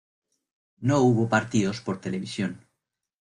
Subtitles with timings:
[0.79, 2.65] No hubo partidos por televisión.